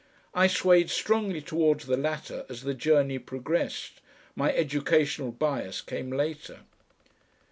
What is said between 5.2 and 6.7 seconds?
bias came later.